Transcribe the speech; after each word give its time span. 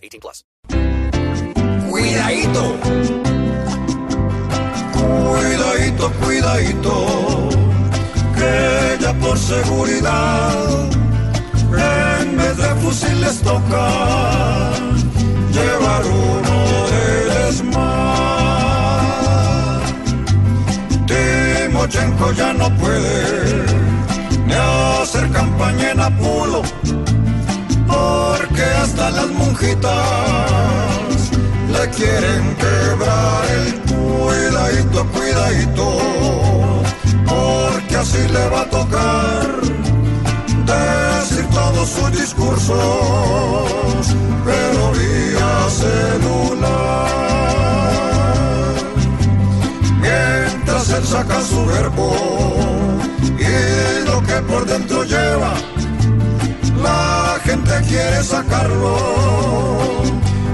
18 0.00 0.20
plus. 0.20 0.44
Cuidadito. 1.88 2.76
Cuidadito, 4.92 6.12
cuidadito. 6.24 6.94
Que 8.34 8.98
ya 9.00 9.12
por 9.14 9.38
seguridad 9.38 10.90
en 11.78 12.36
vez 12.36 12.56
de 12.56 12.74
fusil 12.76 13.20
les 13.20 13.40
toca 13.42 14.72
llevar 15.52 16.04
uno 16.06 16.64
de 16.90 17.48
ESMAD. 17.48 18.70
Timochenko 21.06 22.32
ya 22.32 22.52
no 22.52 22.70
puede 22.76 23.39
hasta 28.90 29.10
las 29.10 29.30
monjitas 29.30 29.90
le 31.72 31.90
quieren 31.90 32.56
quebrar 32.56 33.44
el 33.58 33.80
cuidadito, 33.82 35.06
cuidadito, 35.12 35.98
porque 37.26 37.96
así 37.96 38.18
le 38.28 38.48
va 38.48 38.62
a 38.62 38.70
tocar 38.70 39.60
decir 40.66 41.46
todos 41.50 41.88
sus 41.88 42.10
discursos, 42.12 42.76
pero 44.44 44.92
vía 44.92 45.68
celular. 45.70 47.06
Mientras 50.00 50.90
él 50.90 51.04
saca 51.04 51.40
su 51.42 51.64
verbo 51.66 52.16
y 53.38 54.04
lo 54.08 54.20
que 54.22 54.42
por 54.50 54.66
dentro 54.66 55.04
lleva, 55.04 55.54
quiere 57.90 58.22
sacarlo, 58.22 58.96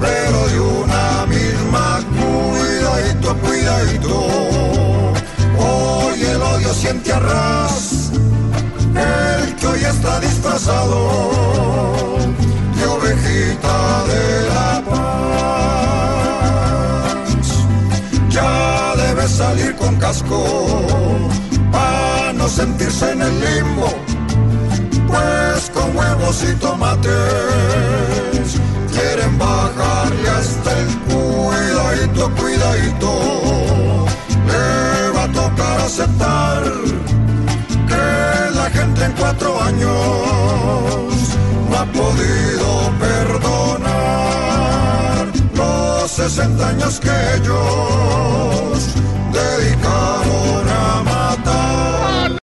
pero 0.00 0.48
de 0.48 0.60
una 0.60 1.26
misma 1.26 2.00
cuidadito, 2.18 3.36
cuidadito. 3.44 4.26
Hoy 5.58 6.22
el 6.22 6.40
odio 6.40 6.72
siente 6.72 7.12
arras, 7.12 8.10
el 8.94 9.54
que 9.56 9.66
hoy 9.66 9.84
está 9.84 10.20
disfrazado 10.20 12.16
de 12.76 12.86
ovejita 12.86 14.04
de 14.10 14.22
la 14.54 14.82
paz. 14.88 15.08
Ya 18.30 18.94
debe 18.96 19.28
salir 19.28 19.76
con 19.76 19.96
casco 19.96 20.40
para 21.70 22.32
no 22.32 22.48
sentirse 22.48 23.12
en 23.12 23.20
el 23.20 23.40
limbo 23.40 24.07
y 26.28 26.54
tomates 26.56 27.10
quieren 28.92 29.38
bajarle 29.38 30.28
hasta 30.28 30.78
el 30.78 30.88
cuidadito, 31.08 32.30
cuidadito. 32.36 34.04
Le 34.46 35.10
va 35.16 35.24
a 35.24 35.32
tocar 35.32 35.80
aceptar 35.80 36.64
que 37.88 38.04
la 38.54 38.68
gente 38.70 39.04
en 39.06 39.12
cuatro 39.12 39.58
años 39.62 39.88
no 41.70 41.76
ha 41.78 41.86
podido 41.86 42.92
perdonar 43.00 44.48
los 45.54 46.10
60 46.10 46.68
años 46.68 47.00
que 47.00 47.08
dedicaron 47.08 48.37